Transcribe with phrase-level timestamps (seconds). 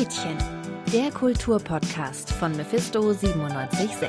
[0.00, 0.38] Gretchen,
[0.94, 4.08] der Kulturpodcast von Mephisto 976.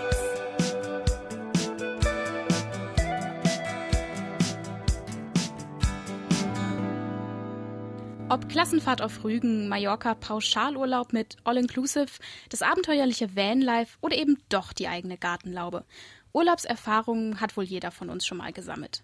[8.29, 12.07] Ob Klassenfahrt auf Rügen, Mallorca, Pauschalurlaub mit All-Inclusive,
[12.47, 15.83] das abenteuerliche Vanlife oder eben doch die eigene Gartenlaube.
[16.31, 19.03] Urlaubserfahrungen hat wohl jeder von uns schon mal gesammelt.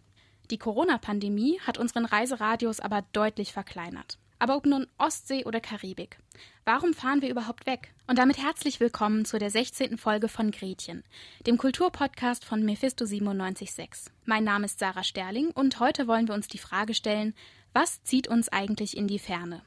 [0.52, 4.18] Die Corona-Pandemie hat unseren Reiseradius aber deutlich verkleinert.
[4.40, 6.20] Aber ob nun Ostsee oder Karibik.
[6.64, 7.94] Warum fahren wir überhaupt weg?
[8.06, 9.98] Und damit herzlich willkommen zu der 16.
[9.98, 11.04] Folge von Gretchen,
[11.48, 14.14] dem Kulturpodcast von Mephisto 976.
[14.26, 17.34] Mein Name ist Sarah Sterling und heute wollen wir uns die Frage stellen,
[17.74, 19.64] was zieht uns eigentlich in die Ferne?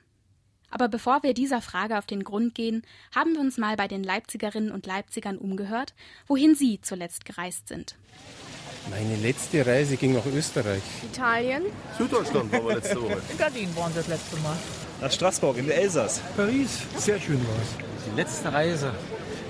[0.71, 2.83] Aber bevor wir dieser Frage auf den Grund gehen,
[3.13, 5.95] haben wir uns mal bei den Leipzigerinnen und Leipzigern umgehört,
[6.29, 7.97] wohin sie zuletzt gereist sind.
[8.89, 10.83] Meine letzte Reise ging nach Österreich.
[11.05, 11.63] Italien.
[11.99, 13.19] Süddeutschland waren wir letzte Woche.
[13.31, 14.57] In Gardinen waren sie das letzte Mal.
[15.01, 16.21] Nach Straßburg in der Elsass.
[16.37, 18.11] Paris, sehr schön war es.
[18.11, 18.93] Die letzte Reise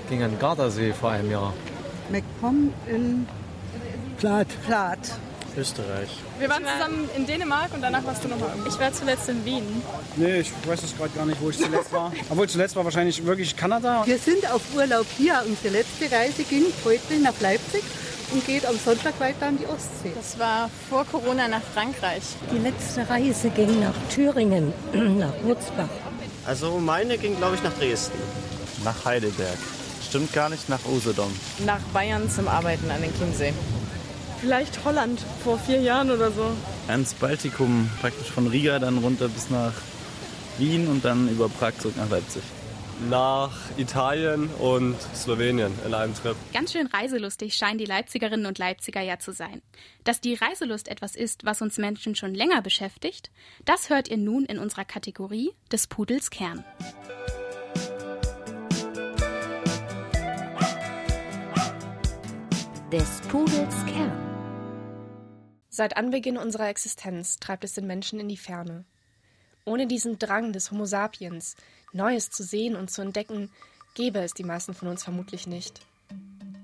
[0.09, 1.53] ging an Gardasee vor einem Jahr.
[2.09, 3.27] MacPom in
[4.17, 4.47] Plath.
[4.65, 5.19] Plath.
[5.57, 6.09] Österreich.
[6.39, 8.69] Wir waren zusammen in Dänemark und danach warst du nochmal irgendwo.
[8.69, 9.63] Ich war zuletzt in Wien.
[10.15, 12.11] Nee, ich weiß es gerade gar nicht, wo ich zuletzt war.
[12.29, 14.03] Obwohl zuletzt war wahrscheinlich wirklich Kanada.
[14.05, 15.43] Wir sind auf Urlaub hier.
[15.45, 17.83] Unsere letzte Reise ging heute nach Leipzig
[18.31, 20.11] und geht am Sonntag weiter an die Ostsee.
[20.15, 22.23] Das war vor Corona nach Frankreich.
[22.51, 25.89] Die letzte Reise ging nach Thüringen, nach Wurzbach.
[26.45, 28.17] Also meine ging, glaube ich, nach Dresden.
[28.83, 29.57] Nach Heidelberg.
[30.07, 31.31] Stimmt gar nicht, nach Usedom.
[31.65, 33.53] Nach Bayern zum Arbeiten an den Chiemsee.
[34.39, 36.45] Vielleicht Holland vor vier Jahren oder so.
[36.87, 39.73] Ans Baltikum, praktisch von Riga dann runter bis nach
[40.57, 42.41] Wien und dann über Prag zurück nach Leipzig.
[43.09, 46.35] Nach Italien und Slowenien in einem Trip.
[46.53, 49.63] Ganz schön reiselustig scheinen die Leipzigerinnen und Leipziger ja zu sein.
[50.03, 53.31] Dass die Reiselust etwas ist, was uns Menschen schon länger beschäftigt,
[53.65, 56.63] das hört ihr nun in unserer Kategorie des Pudels Kern.
[62.91, 64.31] Des Pudels Kern.
[65.69, 68.85] Seit Anbeginn unserer Existenz treibt es den Menschen in die Ferne.
[69.63, 71.55] Ohne diesen Drang des Homo sapiens,
[71.93, 73.49] Neues zu sehen und zu entdecken,
[73.93, 75.81] gäbe es die meisten von uns vermutlich nicht.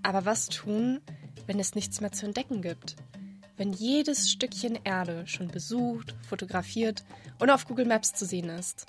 [0.04, 1.02] Aber was tun,
[1.46, 2.96] wenn es nichts mehr zu entdecken gibt?
[3.58, 7.04] Wenn jedes Stückchen Erde schon besucht, fotografiert
[7.40, 8.86] und auf Google Maps zu sehen ist?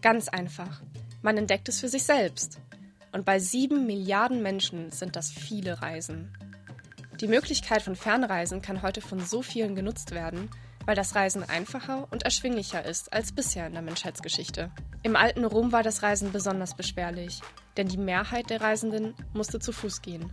[0.00, 0.80] Ganz einfach.
[1.22, 2.58] Man entdeckt es für sich selbst.
[3.12, 6.32] Und bei sieben Milliarden Menschen sind das viele Reisen.
[7.20, 10.48] Die Möglichkeit von Fernreisen kann heute von so vielen genutzt werden,
[10.84, 14.70] weil das Reisen einfacher und erschwinglicher ist als bisher in der Menschheitsgeschichte.
[15.04, 17.42] Im alten Rom war das Reisen besonders beschwerlich,
[17.76, 20.32] denn die Mehrheit der Reisenden musste zu Fuß gehen.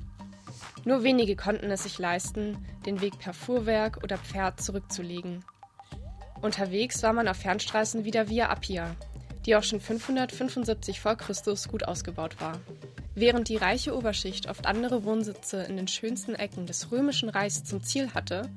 [0.85, 5.43] Nur wenige konnten es sich leisten, den Weg per Fuhrwerk oder Pferd zurückzulegen.
[6.41, 8.95] Unterwegs war man auf Fernstraßen wie der Via Appia,
[9.45, 11.15] die auch schon 575 v.
[11.17, 11.33] Chr.
[11.69, 12.57] gut ausgebaut war.
[13.13, 17.83] Während die reiche Oberschicht oft andere Wohnsitze in den schönsten Ecken des römischen Reichs zum
[17.83, 18.49] Ziel hatte,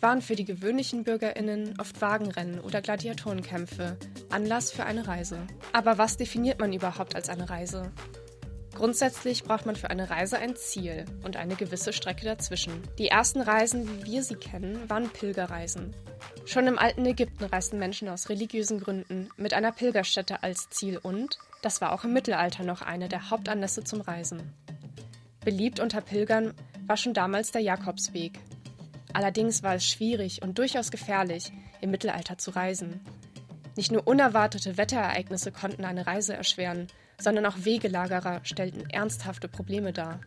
[0.00, 3.96] waren für die gewöhnlichen BürgerInnen oft Wagenrennen oder Gladiatorenkämpfe
[4.30, 5.46] Anlass für eine Reise.
[5.72, 7.92] Aber was definiert man überhaupt als eine Reise?
[8.74, 12.80] Grundsätzlich braucht man für eine Reise ein Ziel und eine gewisse Strecke dazwischen.
[12.96, 15.96] Die ersten Reisen, wie wir sie kennen, waren Pilgerreisen.
[16.46, 21.38] Schon im alten Ägypten reisten Menschen aus religiösen Gründen mit einer Pilgerstätte als Ziel und,
[21.60, 24.54] das war auch im Mittelalter noch eine der Hauptanlässe zum Reisen.
[25.44, 26.54] Beliebt unter Pilgern
[26.86, 28.38] war schon damals der Jakobsweg.
[29.12, 33.00] Allerdings war es schwierig und durchaus gefährlich, im Mittelalter zu reisen.
[33.76, 36.88] Nicht nur unerwartete Wetterereignisse konnten eine Reise erschweren,
[37.20, 40.20] sondern auch Wegelagerer stellten ernsthafte Probleme dar.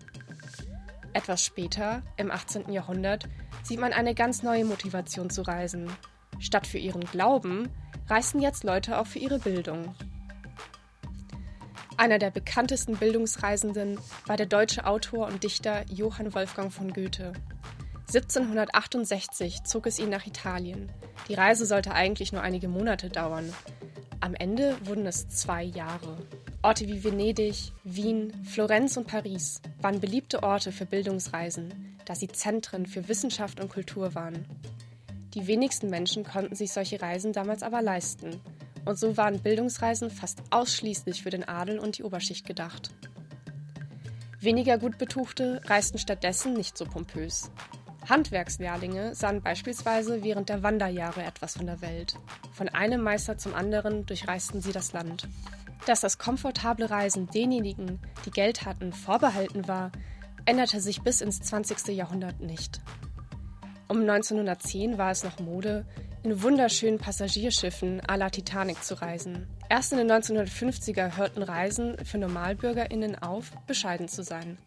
[1.14, 2.72] Etwas später, im 18.
[2.72, 3.28] Jahrhundert,
[3.64, 5.92] sieht man eine ganz neue Motivation zu reisen.
[6.40, 7.70] Statt für ihren Glauben
[8.08, 9.94] reisten jetzt Leute auch für ihre Bildung.
[11.98, 17.34] Einer der bekanntesten Bildungsreisenden war der deutsche Autor und Dichter Johann Wolfgang von Goethe.
[18.14, 20.92] 1768 zog es ihn nach Italien.
[21.30, 23.54] Die Reise sollte eigentlich nur einige Monate dauern.
[24.20, 26.18] Am Ende wurden es zwei Jahre.
[26.62, 32.86] Orte wie Venedig, Wien, Florenz und Paris waren beliebte Orte für Bildungsreisen, da sie Zentren
[32.86, 34.46] für Wissenschaft und Kultur waren.
[35.34, 38.42] Die wenigsten Menschen konnten sich solche Reisen damals aber leisten,
[38.84, 42.92] und so waren Bildungsreisen fast ausschließlich für den Adel und die Oberschicht gedacht.
[44.42, 47.52] Weniger gut Betuchte reisten stattdessen nicht so pompös.
[48.10, 52.16] Handwerkslehrlinge sahen beispielsweise während der Wanderjahre etwas von der Welt.
[52.54, 55.28] Von einem Meister zum anderen durchreisten sie das Land.
[55.86, 59.92] Dass das komfortable Reisen denjenigen, die Geld hatten, vorbehalten war,
[60.46, 61.96] änderte sich bis ins 20.
[61.96, 62.82] Jahrhundert nicht.
[63.88, 65.86] Um 1910 war es noch Mode,
[66.24, 69.48] in wunderschönen Passagierschiffen à la Titanic zu reisen.
[69.70, 74.58] Erst in den 1950er hörten Reisen für NormalbürgerInnen auf, bescheiden zu sein.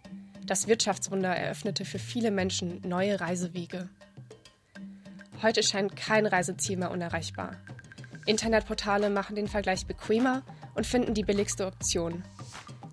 [0.47, 3.89] Das Wirtschaftswunder eröffnete für viele Menschen neue Reisewege.
[5.43, 7.57] Heute scheint kein Reiseziel mehr unerreichbar.
[8.27, 10.43] Internetportale machen den Vergleich bequemer
[10.75, 12.25] und finden die billigste Option.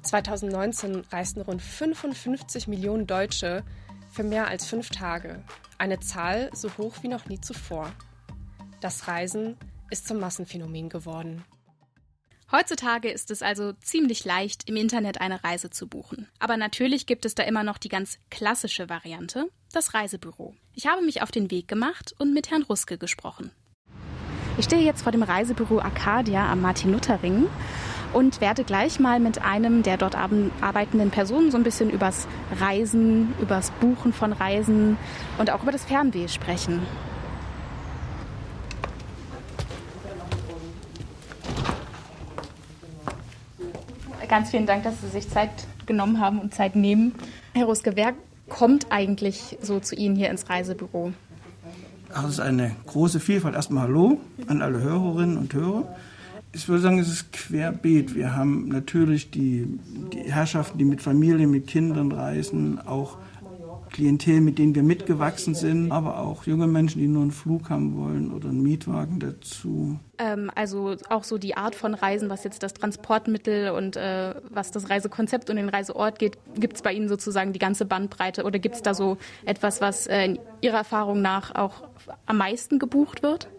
[0.04, 3.64] 2019 reisten rund 55 Millionen Deutsche
[4.12, 5.44] für mehr als fünf Tage.
[5.78, 7.92] Eine Zahl so hoch wie noch nie zuvor.
[8.80, 9.58] Das Reisen
[9.90, 11.44] ist zum Massenphänomen geworden.
[12.52, 16.28] Heutzutage ist es also ziemlich leicht, im Internet eine Reise zu buchen.
[16.38, 20.54] Aber natürlich gibt es da immer noch die ganz klassische Variante, das Reisebüro.
[20.74, 23.52] Ich habe mich auf den Weg gemacht und mit Herrn Ruske gesprochen.
[24.58, 27.48] Ich stehe jetzt vor dem Reisebüro Arcadia am Martin-Luther-Ring
[28.12, 32.28] und werde gleich mal mit einem der dort arbeitenden Personen so ein bisschen übers
[32.60, 34.98] Reisen, übers Buchen von Reisen
[35.38, 36.86] und auch über das Fernweh sprechen.
[44.32, 45.50] Ganz vielen Dank, dass Sie sich Zeit
[45.86, 47.12] genommen haben und Zeit nehmen.
[47.54, 48.14] Herr Ruske, wer
[48.48, 51.12] kommt eigentlich so zu Ihnen hier ins Reisebüro?
[52.14, 53.56] Ach, das ist eine große Vielfalt.
[53.56, 55.84] Erstmal Hallo an alle Hörerinnen und Hörer.
[56.54, 58.16] Ich würde sagen, es ist querbeet.
[58.16, 59.68] Wir haben natürlich die,
[60.14, 63.18] die Herrschaften, die mit Familien, mit Kindern reisen, auch
[63.92, 67.98] Klientel, mit denen wir mitgewachsen sind, aber auch junge Menschen, die nur einen Flug haben
[67.98, 70.00] wollen oder einen Mietwagen dazu.
[70.18, 74.72] Ähm, also auch so die Art von Reisen, was jetzt das Transportmittel und äh, was
[74.72, 78.60] das Reisekonzept und den Reiseort geht, gibt es bei Ihnen sozusagen die ganze Bandbreite oder
[78.60, 81.84] gibt es da so etwas, was äh, in Ihrer Erfahrung nach auch
[82.26, 83.50] am meisten gebucht wird?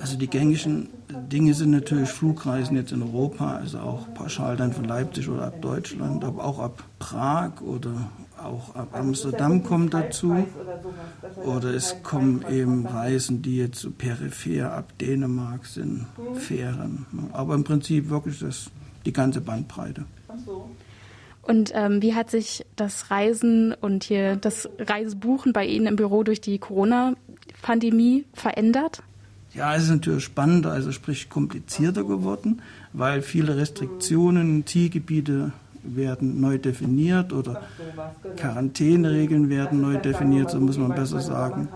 [0.00, 0.88] Also die gängigen
[1.30, 5.62] Dinge sind natürlich Flugreisen jetzt in Europa, also auch pauschal dann von Leipzig oder ab
[5.62, 8.10] Deutschland, aber auch ab Prag oder
[8.44, 10.46] auch ab Amsterdam kommt dazu.
[11.44, 17.06] Oder es kommen eben Reisen, die jetzt so peripher ab Dänemark sind, Fähren.
[17.32, 18.70] Aber im Prinzip wirklich das,
[19.04, 20.04] die ganze Bandbreite.
[21.42, 26.22] Und ähm, wie hat sich das Reisen und hier das Reisebuchen bei Ihnen im Büro
[26.22, 29.02] durch die Corona-Pandemie verändert?
[29.54, 32.62] Ja, es ist natürlich spannender, also sprich komplizierter geworden,
[32.92, 37.62] weil viele Restriktionen, Zielgebiete werden neu definiert oder
[38.36, 41.68] Quarantäneregeln werden neu definiert, so muss man besser sagen.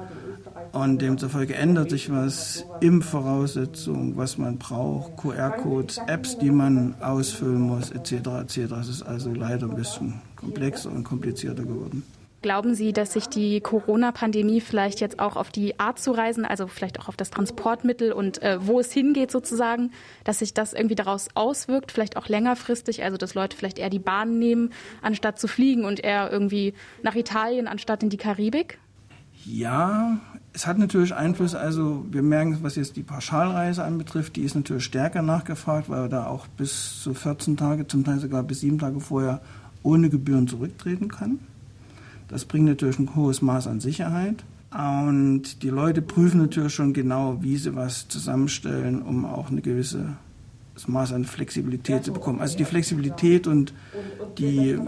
[0.73, 7.91] Und demzufolge ändert sich was, Impfvoraussetzungen, was man braucht, QR-Codes, Apps, die man ausfüllen muss,
[7.91, 8.13] etc.
[8.43, 8.59] etc.
[8.81, 12.03] Es ist also leider ein bisschen komplexer und komplizierter geworden.
[12.43, 16.67] Glauben Sie, dass sich die Corona-Pandemie vielleicht jetzt auch auf die Art zu reisen, also
[16.67, 19.91] vielleicht auch auf das Transportmittel und äh, wo es hingeht sozusagen,
[20.23, 23.99] dass sich das irgendwie daraus auswirkt, vielleicht auch längerfristig, also dass Leute vielleicht eher die
[23.99, 24.71] Bahn nehmen,
[25.03, 28.79] anstatt zu fliegen und eher irgendwie nach Italien anstatt in die Karibik?
[29.45, 30.19] Ja,
[30.53, 31.55] es hat natürlich Einfluss.
[31.55, 36.09] Also wir merken, was jetzt die Pauschalreise anbetrifft, die ist natürlich stärker nachgefragt, weil wir
[36.09, 39.41] da auch bis zu 14 Tage, zum Teil sogar bis sieben Tage vorher
[39.83, 41.39] ohne Gebühren zurücktreten kann.
[42.29, 44.45] Das bringt natürlich ein hohes Maß an Sicherheit.
[44.73, 50.17] Und die Leute prüfen natürlich schon genau, wie sie was zusammenstellen, um auch eine gewisse
[50.77, 52.39] das Maß an Flexibilität zu bekommen.
[52.39, 53.73] Also die Flexibilität und
[54.37, 54.79] die,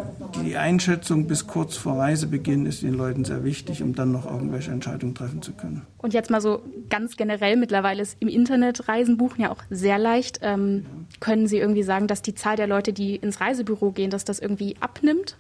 [0.44, 4.70] die Einschätzung bis kurz vor Reisebeginn ist den Leuten sehr wichtig, um dann noch irgendwelche
[4.70, 5.87] Entscheidungen treffen zu können.
[5.96, 9.97] Und jetzt mal so ganz generell, mittlerweile ist im Internet Reisen buchen ja auch sehr
[9.97, 10.40] leicht.
[10.42, 10.85] Ähm,
[11.21, 14.40] können Sie irgendwie sagen, dass die Zahl der Leute, die ins Reisebüro gehen, dass das
[14.40, 15.38] irgendwie abnimmt?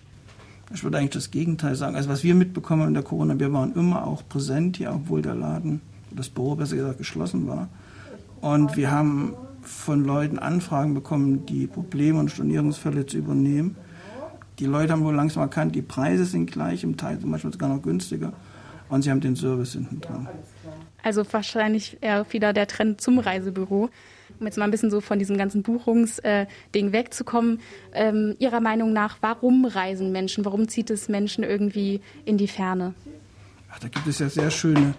[0.72, 1.96] Ich würde eigentlich das Gegenteil sagen.
[1.96, 5.34] Also was wir mitbekommen in der Corona, wir waren immer auch präsent hier, obwohl der
[5.34, 7.68] Laden, das Büro besser gesagt, geschlossen war.
[8.40, 13.76] Und wir haben von Leuten Anfragen bekommen, die Probleme und Stornierungsfälle zu übernehmen.
[14.58, 17.68] Die Leute haben wohl langsam erkannt, die Preise sind gleich, im Teil zum Beispiel sogar
[17.68, 18.32] noch günstiger.
[18.88, 20.28] Und sie haben den Service hinten dran.
[21.02, 23.90] Also wahrscheinlich eher wieder der Trend zum Reisebüro
[24.40, 27.60] um jetzt mal ein bisschen so von diesem ganzen Buchungsding wegzukommen,
[27.92, 30.44] ähm, Ihrer Meinung nach, warum reisen Menschen?
[30.44, 32.94] Warum zieht es Menschen irgendwie in die Ferne?
[33.70, 34.94] Ach, da gibt es ja sehr schöne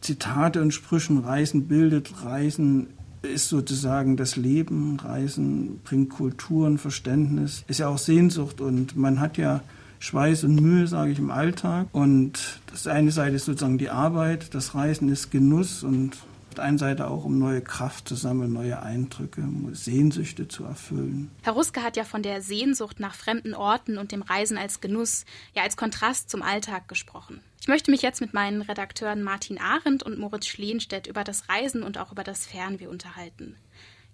[0.00, 1.18] Zitate und Sprüchen.
[1.18, 2.88] Reisen bildet, Reisen
[3.22, 4.98] ist sozusagen das Leben.
[5.00, 9.62] Reisen bringt Kulturen, Verständnis, ist ja auch Sehnsucht und man hat ja
[9.98, 11.88] Schweiß und Mühe, sage ich, im Alltag.
[11.92, 16.16] Und das eine Seite ist sozusagen die Arbeit, das Reisen ist Genuss und
[16.58, 21.30] der einen Seite auch, um neue Kraft zu sammeln, neue Eindrücke, Sehnsüchte zu erfüllen.
[21.42, 25.24] Herr Ruske hat ja von der Sehnsucht nach fremden Orten und dem Reisen als Genuss,
[25.54, 27.40] ja als Kontrast zum Alltag gesprochen.
[27.60, 31.82] Ich möchte mich jetzt mit meinen Redakteuren Martin Arendt und Moritz Schleenstedt über das Reisen
[31.82, 33.56] und auch über das Fernweh unterhalten.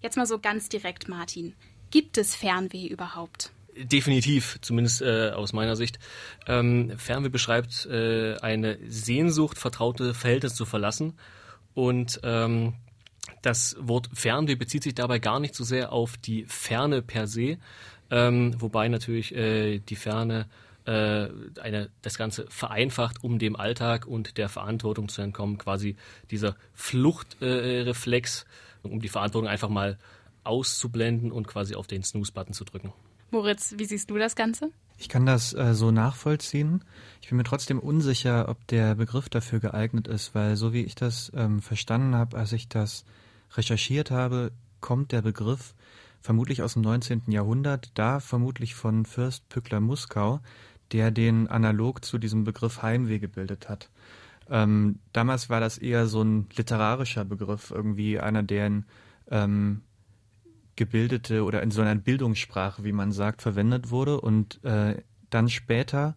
[0.01, 1.53] Jetzt mal so ganz direkt, Martin.
[1.91, 3.51] Gibt es Fernweh überhaupt?
[3.75, 5.99] Definitiv, zumindest äh, aus meiner Sicht.
[6.47, 11.13] Ähm, Fernweh beschreibt äh, eine Sehnsucht, vertraute Verhältnisse zu verlassen
[11.73, 12.73] Und ähm,
[13.41, 17.57] das Wort Fernweh bezieht sich dabei gar nicht so sehr auf die Ferne per se,
[18.09, 20.47] ähm, wobei natürlich äh, die Ferne
[20.85, 21.27] äh,
[21.61, 25.95] eine, das Ganze vereinfacht, um dem Alltag und der Verantwortung zu entkommen, quasi
[26.31, 28.45] dieser Fluchtreflex,
[28.83, 29.97] äh, um die Verantwortung einfach mal
[30.43, 32.93] auszublenden und quasi auf den Snooze-Button zu drücken.
[33.31, 34.71] Moritz, wie siehst du das Ganze?
[34.97, 36.83] Ich kann das äh, so nachvollziehen.
[37.21, 40.95] Ich bin mir trotzdem unsicher, ob der Begriff dafür geeignet ist, weil so wie ich
[40.95, 43.05] das ähm, verstanden habe, als ich das
[43.55, 45.73] recherchiert habe, kommt der Begriff
[46.21, 47.23] vermutlich aus dem 19.
[47.27, 50.39] Jahrhundert, da vermutlich von Fürst Pückler Muskau,
[50.91, 53.89] der den analog zu diesem Begriff Heimweh gebildet hat.
[54.49, 58.83] Ähm, damals war das eher so ein literarischer Begriff, irgendwie einer, der
[59.29, 59.81] ähm,
[60.75, 64.19] gebildete oder in so einer Bildungssprache, wie man sagt, verwendet wurde.
[64.19, 66.15] Und äh, dann später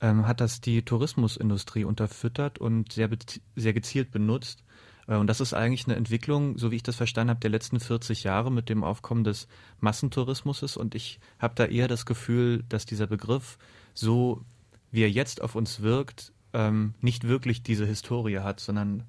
[0.00, 3.08] ähm, hat das die Tourismusindustrie unterfüttert und sehr,
[3.56, 4.64] sehr gezielt benutzt.
[5.06, 7.80] Äh, und das ist eigentlich eine Entwicklung, so wie ich das verstanden habe, der letzten
[7.80, 9.48] 40 Jahre mit dem Aufkommen des
[9.80, 10.76] Massentourismus.
[10.76, 13.58] Und ich habe da eher das Gefühl, dass dieser Begriff,
[13.94, 14.44] so
[14.90, 19.04] wie er jetzt auf uns wirkt, ähm, nicht wirklich diese Historie hat, sondern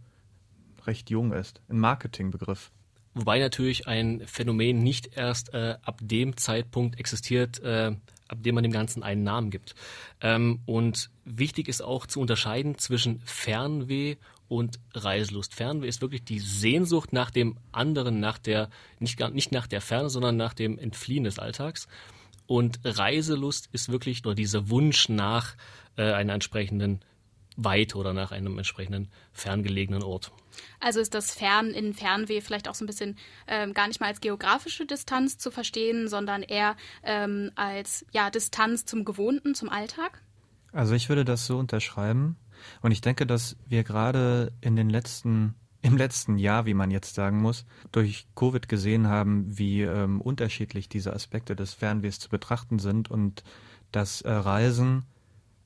[0.86, 1.62] recht jung ist.
[1.70, 2.72] Ein Marketingbegriff.
[3.14, 7.96] Wobei natürlich ein Phänomen nicht erst äh, ab dem Zeitpunkt existiert, äh,
[8.28, 9.76] ab dem man dem Ganzen einen Namen gibt.
[10.22, 14.16] Ähm, und wichtig ist auch zu unterscheiden zwischen Fernweh
[14.48, 15.54] und Reiselust.
[15.54, 20.10] Fernweh ist wirklich die Sehnsucht nach dem anderen, nach der, nicht, nicht nach der Ferne,
[20.10, 21.88] sondern nach dem Entfliehen des Alltags.
[22.46, 25.56] Und Reiselust ist wirklich nur dieser Wunsch nach
[25.96, 27.00] äh, einer entsprechenden
[27.58, 30.32] Weite oder nach einem entsprechenden ferngelegenen Ort.
[30.80, 33.18] Also ist das Fern in Fernweh vielleicht auch so ein bisschen
[33.48, 38.86] ähm, gar nicht mal als geografische Distanz zu verstehen, sondern eher ähm, als ja, Distanz
[38.86, 40.22] zum Gewohnten, zum Alltag?
[40.72, 42.38] Also ich würde das so unterschreiben.
[42.82, 47.16] Und ich denke, dass wir gerade in den letzten, im letzten Jahr, wie man jetzt
[47.16, 52.80] sagen muss, durch Covid gesehen haben, wie ähm, unterschiedlich diese Aspekte des Fernwehs zu betrachten
[52.80, 53.44] sind und
[53.92, 55.06] dass äh, Reisen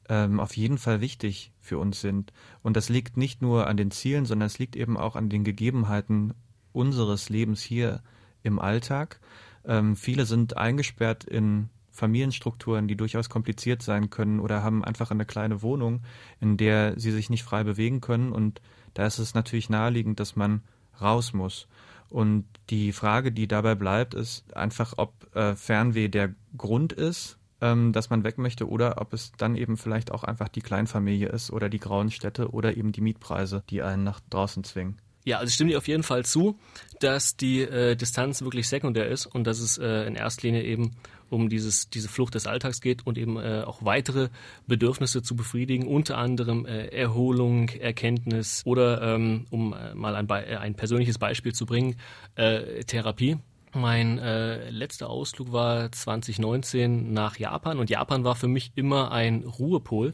[0.09, 2.33] ähm, auf jeden Fall wichtig für uns sind.
[2.63, 5.43] Und das liegt nicht nur an den Zielen, sondern es liegt eben auch an den
[5.43, 6.33] Gegebenheiten
[6.73, 8.01] unseres Lebens hier
[8.43, 9.19] im Alltag.
[9.65, 15.25] Ähm, viele sind eingesperrt in Familienstrukturen, die durchaus kompliziert sein können oder haben einfach eine
[15.25, 16.01] kleine Wohnung,
[16.39, 18.31] in der sie sich nicht frei bewegen können.
[18.31, 18.61] Und
[18.93, 20.61] da ist es natürlich naheliegend, dass man
[21.01, 21.67] raus muss.
[22.09, 27.93] Und die Frage, die dabei bleibt, ist einfach, ob äh, Fernweh der Grund ist ähm,
[27.93, 31.51] dass man weg möchte oder ob es dann eben vielleicht auch einfach die Kleinfamilie ist
[31.51, 34.97] oder die grauen Städte oder eben die Mietpreise, die einen nach draußen zwingen.
[35.27, 36.57] Ja, also ich stimme dir auf jeden Fall zu,
[37.01, 40.91] dass die äh, Distanz wirklich sekundär ist und dass es äh, in erster Linie eben
[41.29, 44.29] um dieses, diese Flucht des Alltags geht und eben äh, auch weitere
[44.67, 50.35] Bedürfnisse zu befriedigen, unter anderem äh, Erholung, Erkenntnis oder, ähm, um äh, mal ein, Be
[50.35, 51.97] ein persönliches Beispiel zu bringen,
[52.35, 53.37] äh, Therapie.
[53.77, 59.43] Mein äh, letzter Ausflug war 2019 nach Japan und Japan war für mich immer ein
[59.43, 60.13] Ruhepol.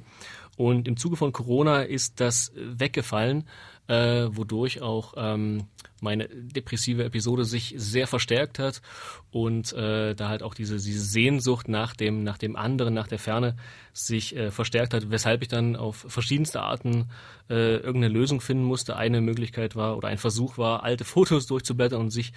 [0.56, 3.46] Und im Zuge von Corona ist das weggefallen
[3.88, 5.66] äh, wodurch auch ähm,
[6.04, 8.82] meine depressive Episode sich sehr verstärkt hat
[9.32, 13.20] und äh, da halt auch diese, diese Sehnsucht nach dem, nach dem anderen, nach der
[13.20, 13.56] Ferne
[13.94, 17.10] sich äh, verstärkt hat, weshalb ich dann auf verschiedenste Arten
[17.50, 18.96] äh, irgendeine Lösung finden musste.
[18.96, 22.34] Eine Möglichkeit war oder ein Versuch war, alte Fotos durchzublättern und sich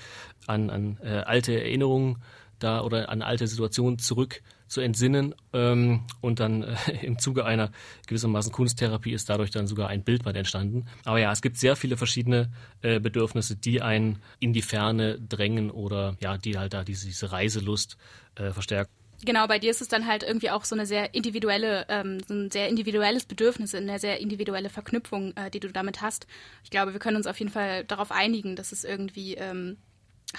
[0.47, 2.23] an, an äh, alte Erinnerungen
[2.59, 7.71] da oder an alte Situationen zurück zu entsinnen ähm, und dann äh, im Zuge einer
[8.07, 10.87] gewissermaßen Kunsttherapie ist dadurch dann sogar ein Bildband entstanden.
[11.05, 12.51] Aber ja, es gibt sehr viele verschiedene
[12.83, 17.33] äh, Bedürfnisse, die einen in die Ferne drängen oder ja, die halt da diese, diese
[17.33, 17.97] Reiselust
[18.35, 18.93] äh, verstärken.
[19.25, 22.35] Genau, bei dir ist es dann halt irgendwie auch so eine sehr individuelle, ähm, so
[22.35, 26.27] ein sehr individuelles Bedürfnis, eine sehr individuelle Verknüpfung, äh, die du damit hast.
[26.65, 29.79] Ich glaube, wir können uns auf jeden Fall darauf einigen, dass es irgendwie ähm,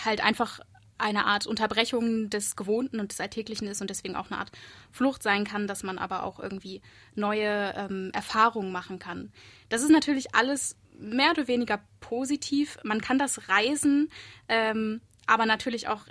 [0.05, 0.59] halt einfach
[0.97, 4.51] eine Art Unterbrechung des Gewohnten und des Alltäglichen ist und deswegen auch eine Art
[4.91, 6.81] Flucht sein kann, dass man aber auch irgendwie
[7.15, 9.31] neue ähm, Erfahrungen machen kann.
[9.69, 12.77] Das ist natürlich alles mehr oder weniger positiv.
[12.83, 14.09] Man kann das Reisen
[14.47, 16.01] ähm, aber natürlich auch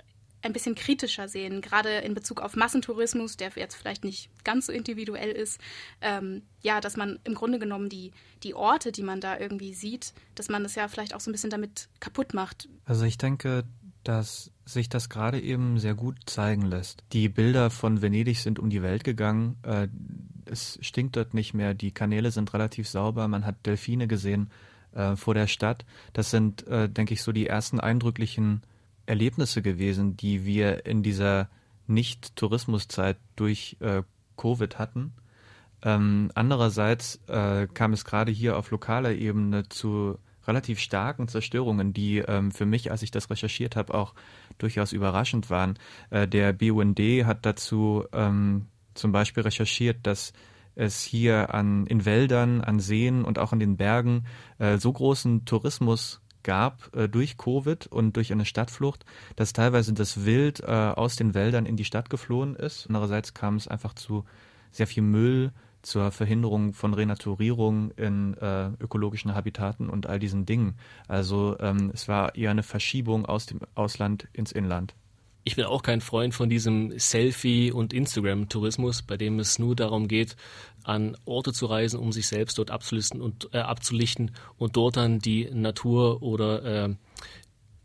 [0.43, 4.71] ein bisschen kritischer sehen, gerade in Bezug auf Massentourismus, der jetzt vielleicht nicht ganz so
[4.71, 5.59] individuell ist.
[5.99, 8.11] Ähm, ja, dass man im Grunde genommen die,
[8.43, 11.33] die Orte, die man da irgendwie sieht, dass man das ja vielleicht auch so ein
[11.33, 12.69] bisschen damit kaputt macht.
[12.85, 13.63] Also ich denke,
[14.07, 17.03] dass sich das gerade eben sehr gut zeigen lässt.
[17.11, 19.57] Die Bilder von Venedig sind um die Welt gegangen.
[19.63, 19.89] Äh,
[20.45, 21.73] es stinkt dort nicht mehr.
[21.73, 23.27] Die Kanäle sind relativ sauber.
[23.27, 24.49] Man hat Delfine gesehen
[24.93, 25.85] äh, vor der Stadt.
[26.13, 28.61] Das sind, äh, denke ich, so die ersten eindrücklichen
[29.05, 31.49] Erlebnisse gewesen, die wir in dieser
[31.87, 33.77] Nicht-Tourismuszeit durch
[34.35, 35.13] Covid hatten.
[35.81, 42.51] Ähm, andererseits kam es gerade hier auf lokaler Ebene zu relativ starken Zerstörungen, die ähm,
[42.51, 44.13] für mich, als ich das recherchiert habe, auch
[44.57, 45.77] durchaus überraschend waren.
[46.09, 50.33] Äh, der BUND hat dazu ähm, zum Beispiel recherchiert, dass
[50.75, 54.25] es hier an, in Wäldern, an Seen und auch in den Bergen
[54.59, 60.25] äh, so großen Tourismus gab äh, durch Covid und durch eine Stadtflucht, dass teilweise das
[60.25, 62.87] Wild äh, aus den Wäldern in die Stadt geflohen ist.
[62.87, 64.23] Andererseits kam es einfach zu
[64.71, 65.51] sehr viel Müll,
[65.81, 70.75] zur Verhinderung von Renaturierung in äh, ökologischen Habitaten und all diesen Dingen.
[71.07, 74.95] Also ähm, es war eher eine Verschiebung aus dem Ausland ins Inland.
[75.47, 80.09] Ich bin auch kein Freund von diesem Selfie- und Instagram-Tourismus, bei dem es nur darum
[80.09, 80.35] geht,
[80.83, 85.19] an Orte zu reisen, um sich selbst dort abzulisten und äh, abzulichten und dort dann
[85.19, 86.89] die Natur oder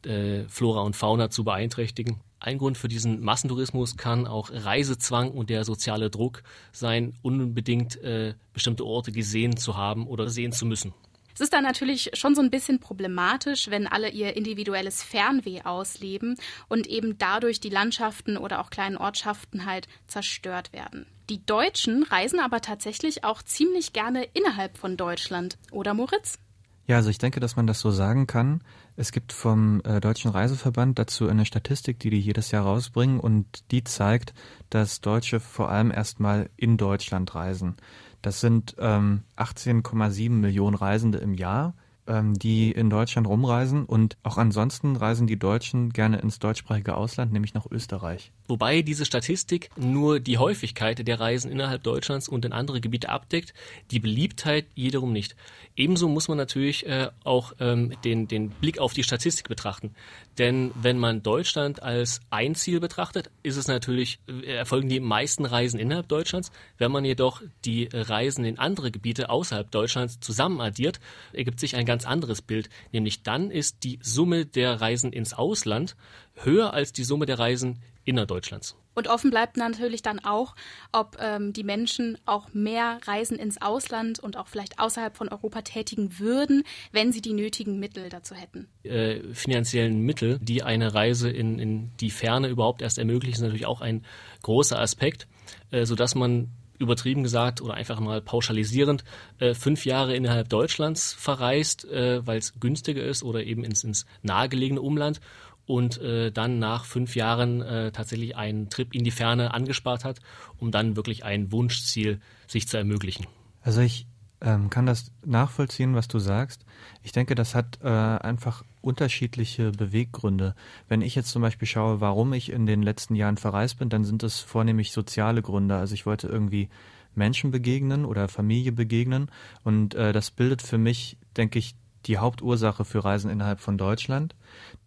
[0.04, 2.20] äh, äh, Flora und Fauna zu beeinträchtigen.
[2.42, 8.34] Ein Grund für diesen Massentourismus kann auch Reisezwang und der soziale Druck sein, unbedingt äh,
[8.52, 10.92] bestimmte Orte gesehen zu haben oder sehen zu müssen.
[11.34, 16.36] Es ist dann natürlich schon so ein bisschen problematisch, wenn alle ihr individuelles Fernweh ausleben
[16.68, 21.06] und eben dadurch die Landschaften oder auch kleinen Ortschaften halt zerstört werden.
[21.30, 26.40] Die Deutschen reisen aber tatsächlich auch ziemlich gerne innerhalb von Deutschland, oder Moritz?
[26.86, 28.62] Ja, also ich denke, dass man das so sagen kann.
[28.96, 33.70] Es gibt vom äh, Deutschen Reiseverband dazu eine Statistik, die die jedes Jahr rausbringen und
[33.70, 34.34] die zeigt,
[34.68, 37.76] dass Deutsche vor allem erstmal in Deutschland reisen.
[38.20, 41.74] Das sind ähm, 18,7 Millionen Reisende im Jahr
[42.06, 47.32] ähm, die in Deutschland rumreisen und auch ansonsten reisen die Deutschen gerne ins deutschsprachige Ausland,
[47.32, 48.32] nämlich nach Österreich.
[48.48, 53.54] Wobei diese Statistik nur die Häufigkeit der Reisen innerhalb Deutschlands und in andere Gebiete abdeckt,
[53.90, 55.36] die Beliebtheit wiederum nicht.
[55.76, 59.94] Ebenso muss man natürlich äh, auch ähm, den, den Blick auf die Statistik betrachten.
[60.38, 65.44] Denn wenn man Deutschland als ein Ziel betrachtet, ist es natürlich, äh, erfolgen die meisten
[65.44, 66.50] Reisen innerhalb Deutschlands.
[66.78, 71.00] Wenn man jedoch die Reisen in andere Gebiete außerhalb Deutschlands zusammen addiert,
[71.32, 75.94] ergibt sich ein ganz anderes Bild, nämlich dann ist die Summe der Reisen ins Ausland
[76.36, 78.76] höher als die Summe der Reisen innerdeutschlands.
[78.94, 80.54] Und offen bleibt natürlich dann auch,
[80.90, 85.60] ob ähm, die Menschen auch mehr Reisen ins Ausland und auch vielleicht außerhalb von Europa
[85.60, 88.68] tätigen würden, wenn sie die nötigen Mittel dazu hätten.
[88.84, 93.66] Äh, finanziellen Mittel, die eine Reise in, in die Ferne überhaupt erst ermöglichen, ist natürlich
[93.66, 94.02] auch ein
[94.40, 95.28] großer Aspekt,
[95.70, 96.48] äh, sodass man
[96.82, 99.04] übertrieben gesagt oder einfach mal pauschalisierend
[99.38, 104.06] äh, fünf Jahre innerhalb Deutschlands verreist, äh, weil es günstiger ist oder eben ins, ins
[104.22, 105.20] nahegelegene Umland
[105.66, 110.18] und äh, dann nach fünf Jahren äh, tatsächlich einen Trip in die Ferne angespart hat,
[110.58, 113.26] um dann wirklich ein Wunschziel sich zu ermöglichen.
[113.62, 114.06] Also ich
[114.40, 116.64] ähm, kann das nachvollziehen, was du sagst.
[117.02, 120.54] Ich denke, das hat äh, einfach unterschiedliche Beweggründe.
[120.88, 124.04] Wenn ich jetzt zum Beispiel schaue, warum ich in den letzten Jahren verreist bin, dann
[124.04, 125.76] sind das vornehmlich soziale Gründe.
[125.76, 126.68] Also ich wollte irgendwie
[127.14, 129.30] Menschen begegnen oder Familie begegnen
[129.64, 131.74] und äh, das bildet für mich, denke ich,
[132.06, 134.34] die Hauptursache für Reisen innerhalb von Deutschland.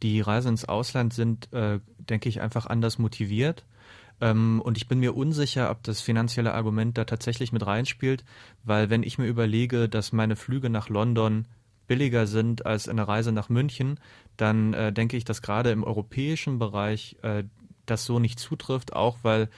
[0.03, 3.63] Die Reisen ins Ausland sind, äh, denke ich, einfach anders motiviert
[4.21, 8.23] ähm, und ich bin mir unsicher, ob das finanzielle Argument da tatsächlich mit reinspielt,
[8.63, 11.45] weil wenn ich mir überlege, dass meine Flüge nach London
[11.87, 13.99] billiger sind als eine Reise nach München,
[14.37, 17.43] dann äh, denke ich, dass gerade im europäischen Bereich äh,
[17.85, 19.49] das so nicht zutrifft, auch weil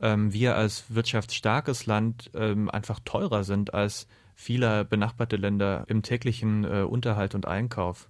[0.00, 6.64] ähm, wir als wirtschaftsstarkes Land ähm, einfach teurer sind als viele benachbarte Länder im täglichen
[6.64, 8.08] äh, Unterhalt und Einkauf.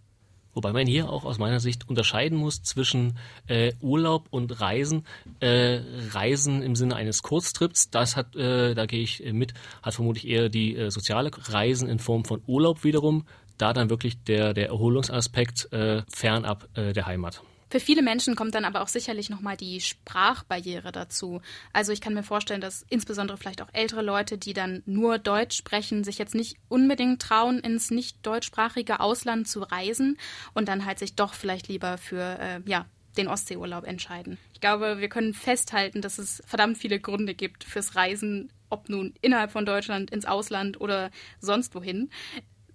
[0.54, 5.04] Wobei man hier auch aus meiner Sicht unterscheiden muss zwischen äh, Urlaub und Reisen.
[5.40, 5.80] Äh,
[6.12, 10.48] Reisen im Sinne eines Kurztrips, das hat, äh, da gehe ich mit, hat vermutlich eher
[10.48, 13.24] die äh, soziale Reisen in Form von Urlaub wiederum.
[13.58, 17.42] Da dann wirklich der, der Erholungsaspekt äh, fernab äh, der Heimat.
[17.74, 21.40] Für viele Menschen kommt dann aber auch sicherlich nochmal die Sprachbarriere dazu.
[21.72, 25.56] Also ich kann mir vorstellen, dass insbesondere vielleicht auch ältere Leute, die dann nur Deutsch
[25.56, 30.18] sprechen, sich jetzt nicht unbedingt trauen, ins nicht deutschsprachige Ausland zu reisen
[30.52, 32.86] und dann halt sich doch vielleicht lieber für äh, ja,
[33.16, 34.38] den Ostseeurlaub entscheiden.
[34.52, 39.14] Ich glaube, wir können festhalten, dass es verdammt viele Gründe gibt fürs Reisen, ob nun
[39.20, 42.10] innerhalb von Deutschland, ins Ausland oder sonst wohin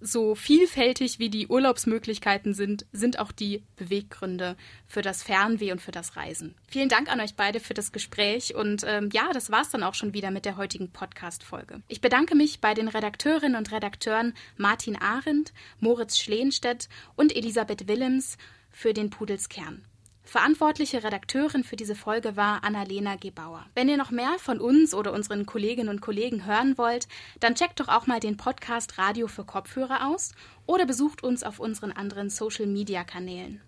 [0.01, 4.55] so vielfältig wie die Urlaubsmöglichkeiten sind, sind auch die Beweggründe
[4.87, 6.55] für das Fernweh und für das Reisen.
[6.67, 9.93] Vielen Dank an euch beide für das Gespräch und ähm, ja, das war's dann auch
[9.93, 11.81] schon wieder mit der heutigen Podcast-Folge.
[11.87, 18.37] Ich bedanke mich bei den Redakteurinnen und Redakteuren Martin Arendt, Moritz Schleenstedt und Elisabeth Willems
[18.71, 19.83] für den Pudelskern.
[20.29, 23.65] Verantwortliche Redakteurin für diese Folge war Annalena Gebauer.
[23.73, 27.07] Wenn ihr noch mehr von uns oder unseren Kolleginnen und Kollegen hören wollt,
[27.39, 30.33] dann checkt doch auch mal den Podcast Radio für Kopfhörer aus
[30.67, 33.59] oder besucht uns auf unseren anderen Social-Media-Kanälen.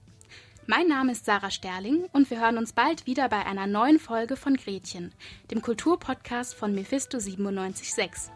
[0.67, 4.35] Mein Name ist Sarah Sterling und wir hören uns bald wieder bei einer neuen Folge
[4.35, 5.15] von Gretchen,
[5.49, 8.31] dem Kulturpodcast von Mephisto 976.